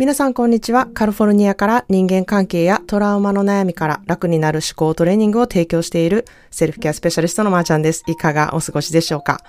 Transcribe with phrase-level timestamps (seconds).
[0.00, 0.86] 皆さんこんにちは。
[0.86, 8.02] カルフォルニアから人間関係やトラウマの悩みから楽になる思考トレーニングを提供しているセルフケアスペシャリストのまーちゃんです。
[8.06, 9.42] いかがお過ごしでしょうか？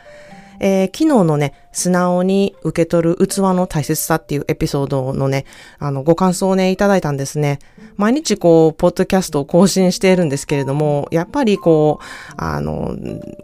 [0.61, 5.45] えー、昨日のね、素直に受け取る器の大切さっていうエピソードのね、
[5.79, 7.57] あの、ご感想をね、いただいたんですね。
[7.97, 12.95] 毎日こう、ポッドキャストを更新しているんですけれども、やっぱりこう、あの、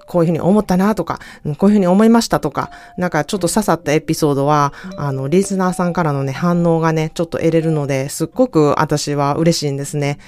[0.05, 1.19] こういうふうに思ったなとか、
[1.57, 10.19] こういうふうに思いましたとか、なんかちょっと刺さったエピソードは、あの、リスナーさんからのね、反応がね、ちょっと得れるので、すっごく私は嬉しいんですね。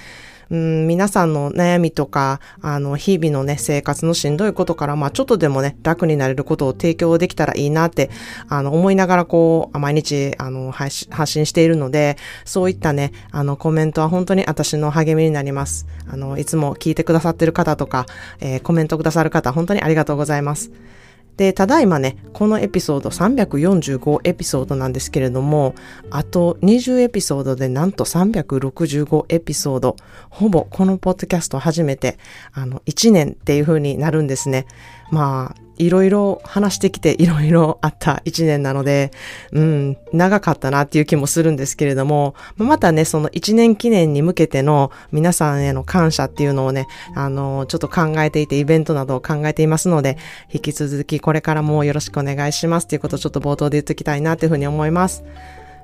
[0.50, 8.10] うん、皆さんの悩みとか、あの、日々のね、生活のしんどいことから、まあ、ちょっとでもね、楽になれることを提供できたらいいなって、
[8.48, 15.86] あの、思いながらこう、毎日、あの、発信しているので、そういったね、あの、コメントは本当に私の励みになります。
[16.08, 18.06] あの、いつも聞いてくださってる方とか、
[18.40, 20.72] えー、コメントくださる方、本当にありがとうございます。
[21.36, 25.74] で、ただいまね、このエピソード345エピソードなんですけれども、
[26.10, 29.96] あと20エピソードでなんと365エピソード、
[30.28, 32.18] ほぼこのポッドキャスト初めて、
[32.52, 34.66] あの、1年っていう風になるんですね。
[35.10, 39.10] まあ、いろいろ話してきていろいろあった一年なので、
[39.52, 50.18] うん、長かったなっていう気もするんですけれども、またね、その一年記念に向けての皆さんへの感謝っていうのをね、あの、ちょっと考えていて、イベントなどを考えていますので、
[50.52, 55.24] 引き続きこれからもよろしくお願いしますっていうことをちょっと冒頭で言っておきたいなというふうに思います。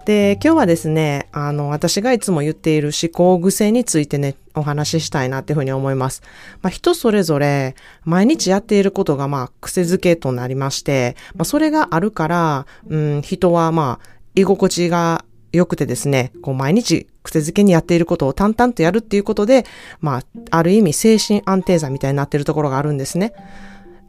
[0.07, 6.23] で、今日はですね、あの、私がいつも言っている思考癖についてね、お話ししたいなっていうふうに思います。
[6.63, 19.67] まあ、人それぞれ、毎日やっていることが、まあ、癖づけとなりまして、まあ、それがあるから、うん、人は、まあ、居心地が良くてですね、こう、毎日癖づけにやっていることを淡々とやるっていうことで、
[20.01, 23.33] まあ、ある意味精神安定剤みたいになっているところがあるんですね。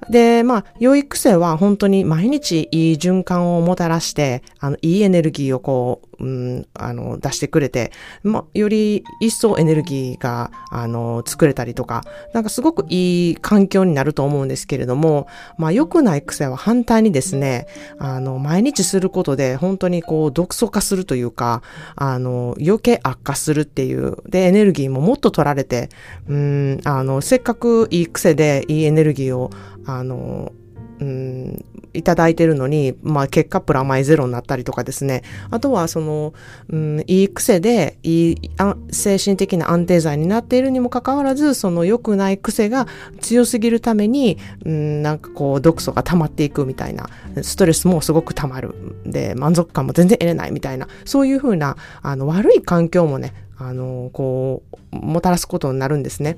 [0.09, 7.91] で、まあ、良い癖は本当に毎日いい循環をもたらして、あの、いいエネルギーをこう、うん、あの、出してくれて、
[8.23, 12.03] まあ、より一層エネルギーが、あの、作れたりとか、
[12.33, 17.67] なんかすごくいい環境になると思うんですけれども、まあ、良くない癖は反対にですね、
[17.99, 21.61] あの、毎日することで本当にこう、毒素化するというか、
[21.95, 25.89] あの、余計悪化するっていう、で、エネルギーももっと取られて、
[26.27, 29.51] うん、あの、せっかくいい癖でいいエネルギーを
[29.87, 30.51] あの、
[30.99, 35.23] うん、いただいてるのに、まあ結果プラマイゼロになったりとかですね。
[35.49, 36.33] あとはその、
[36.69, 38.51] うん、いい癖で、いい
[38.91, 42.87] 精神的な安定剤になっているにもかかわらず、その良くない癖が
[43.21, 47.07] 強すぎるために、うん、なんかこう毒素が溜まっていくみたいな、
[47.41, 48.75] ストレスもすごく溜まる。
[49.05, 56.37] で、満足感も全然得れないみたいな、そういうふうな、あの、悪い環境もね、あの、こう、もたらすことになるんですね。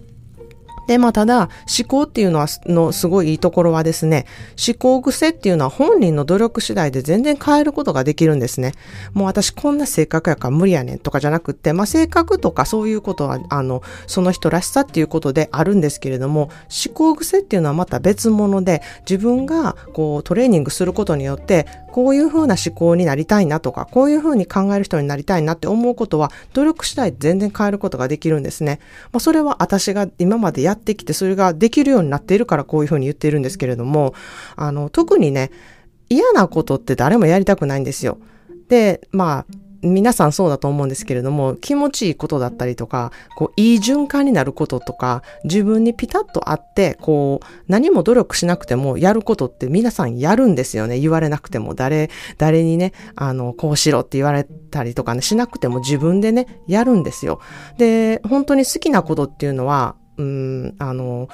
[0.89, 4.25] で、まあ、ただ、思考っていうのは、のすごいいいところはですね、
[4.67, 8.71] 思考癖っていうのは本人の努力次第で全然変えることができるんですね。
[9.13, 16.49] もう私こんな性格やから無理やねんとかじゃなくって、まあ、性格とかそういうことは、あの、その人らしさっていうことであるんですけれども、
[16.85, 28.79] 思考癖っていうのはまた別物で、自分がこうトレーニングすることによって、こういうふうな思考になりたいなとか、こういうふうに考える人になりたいなって思うことは、努力次第全然変えることができるんですね。
[29.11, 34.13] まあ、それは私が今までやってきて、それができるようになっているからこういうふうに言っているんですけれども、
[34.55, 35.51] あの、特にね、
[36.09, 38.17] 嫌なことって誰もやりたくないんですよ。
[38.67, 50.99] で、まあ、皆さんそうだと思うんですけれども、気持ちいいことだったりとか、こう、いい循環になることとか、自分にピタッとあって、こう、何も努力しなくてもやることって皆さんやるんですよね。
[50.99, 57.39] 言われなくても、誰、誰にね、あの、こうしろって言われたりとかね、しなくても自分でね、やるんですよ。
[57.77, 61.29] で、本当に好きなことっていうのは、うん、あの、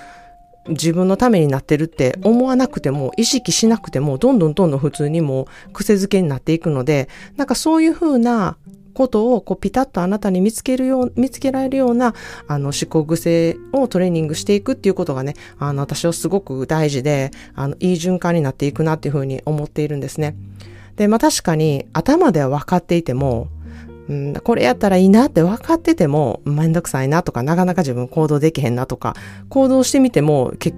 [0.68, 8.58] 自分のためになってるって思わなくても、意識しなくても、どんどんどんどん普通にも癖づけになっていくので、なんかそういうふうな
[8.96, 12.16] ことをこうピタッとあなたに見つけるよう、見つけられるような
[12.48, 20.35] あの思考癖をトレーニングしていくっていうことがね、あの私はすごく大事で、あのいい循環になっていくなっていうふうに思っているんですね。
[20.96, 23.50] で、まあ確かに頭では分かっていても、
[24.07, 29.16] うん、これやったらいいなって分かってても、めんどくさいなとか、なかなか自分行動できへんなとか、
[29.49, 30.78] 行動してみても結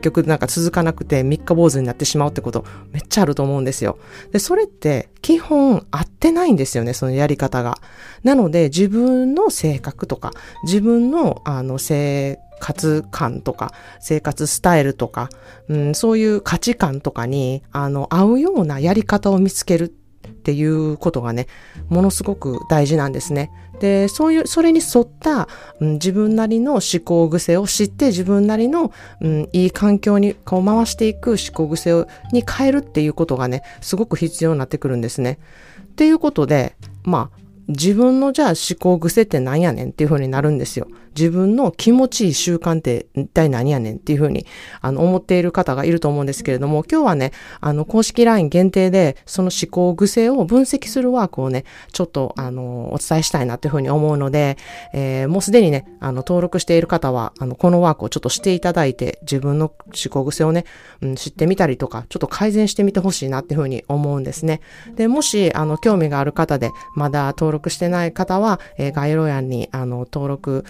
[0.00, 3.98] 局、なんか続かなくて三日坊主になってしまうってことめっちゃあると思うんですよ。
[4.32, 7.78] で、それって基本合ってないんですよね、そのやり方が。
[8.22, 10.32] なので自分の性格とか、
[10.64, 15.28] 自分のあの生活感とか、生活スタイルとか、
[15.68, 19.94] うん、そういう価値観とかに、あの、合うようなやり方を見つける
[20.28, 21.46] っていうことがね、
[21.88, 23.50] ものすごく大事なんですね。
[23.80, 25.48] で、そういう、それに沿った、
[25.80, 35.38] うん、自分なりの思考癖を知って自分なりの、うん、いい環境にこう回していく思考癖をに変えるっていうことがね、すごく必要になってくるんですね。
[35.82, 40.86] っていうことで、まあ、自分のじゃあ思考癖って何やねんっていう風になるんですよ。
[41.16, 44.46] 自分の気持ちいい習慣って一体何やねんっていう風に
[44.80, 54.58] あの思っている方がいると思うんですけれども、今日はね、あの公式 LINE 限定でその思考癖を分析するワークをね、ちょっとあのお伝えしたいなっていう風に思うので、
[54.92, 60.64] えー、もうすでにね、あの登録している方は、あのこのワークをちょっとしていただいて、自分の思考癖をね、
[61.00, 64.60] うん、知ってみたりとか、ちょっと改善してみてほしいなっていう風に思うんですね。
[64.96, 70.64] で、もし、あの、興味がある方で、まだ登録録してない方は、えー、概要欄に、あの、登録、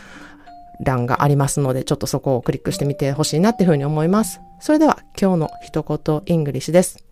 [0.80, 4.40] 欄がありますので、ちょっとそこをクリックしてみてほしいなっていうふうに思います。
[4.60, 7.04] それでは今日の一言 English です。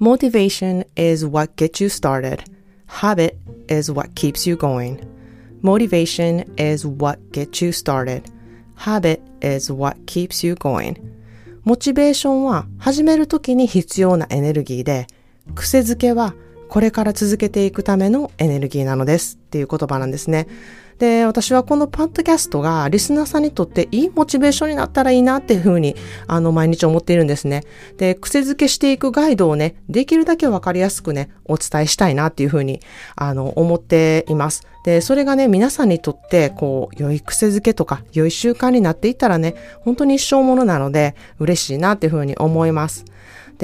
[0.00, 2.40] Motivation is what gets you started.
[2.86, 3.36] Habit
[3.68, 5.06] is what keeps you going.
[5.62, 8.22] Motivation is what gets you started.
[8.76, 11.00] Habit is what keeps you going.
[11.64, 15.06] モチベーションは始めるときに必要なエネルギーで、
[15.54, 16.34] 癖づけは
[16.68, 20.46] これから続けていくためのエネルギーなのですっていう言葉なんですね。
[20.98, 25.96] で、私はこのパッドキャストがリスナーさんにとっていいモチベーションになったらいいなっていうふうに、
[26.26, 27.64] あの、毎日思っているんですね。
[27.96, 32.80] で、癖づけしていくガイドをね、できるだけわかりやすくね、お伝えしたいなっていうふうに、
[33.16, 34.62] あの、思っています。
[34.84, 43.04] で、それがね、皆さんにとって、こう、良い癖づけとか、良い習慣になっていったらね、本当に一生ものなので、嬉しいなっていうふうに思います。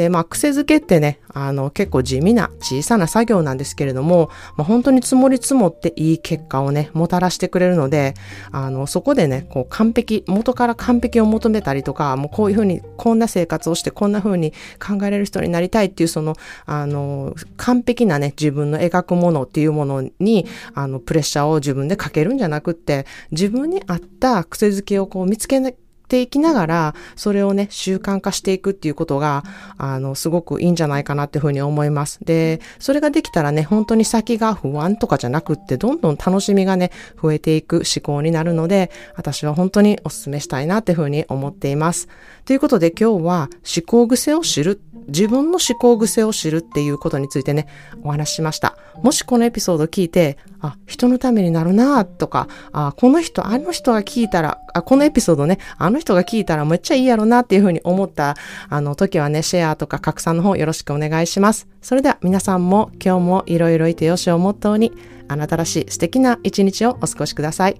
[0.00, 8.14] で、まあ、癖づけってね、あの、結構地味な小さな作業なんですけれども、まあ、本当に積もり積もっていい結果をね、もたらしてくれるので、
[8.50, 14.52] あの、そこでね、こう、完璧、元から完璧を求めたりとか、もうこういうふうに、こんな生活をして、こんなふうに
[14.82, 25.70] 考えれる人になりたいっていう、その、あの、完璧なね、自分の描くものっていうものに、あの、プレッシャーを自分でかけるんじゃなくって、自分に合った癖づけをこう見つけな
[26.10, 29.44] ていきながら、それをね、習慣化していくっていうことが、
[29.78, 32.18] あの、すごくいいんじゃないかなっていうふうに思います。
[32.24, 36.90] で、それができたらね、本当に先が不安とかじゃなくって、どんどん楽しみがね、
[37.22, 42.08] 増えていく思考になるので、私は本当にお勧めしたいなっていうふうに思っています。
[42.44, 47.66] ということで今日は思考癖を知る自分の思考癖を知るっていうことについてね、
[48.02, 48.76] お話ししました。
[49.02, 58.36] もしこのエピソード聞いて、あ、人のためになるなとか、あ、この人、あの人が聞いたら、あ、このエピソードね、あの人が聞いたらめっちゃいいやろなっていうふうに思った、
[58.68, 61.68] あの時はね、シェアとか拡散の方よろしくお願いします。
[61.82, 64.92] それでは皆さんも今日もいろいろいてよしをモットーに、
[65.28, 67.76] あなたらしい素敵な一日をお過ごしください。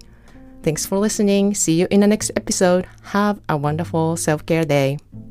[0.63, 1.51] Thanks for listening.
[1.51, 2.87] See you in the next episode.
[3.13, 5.30] Have a wonderful self-care day.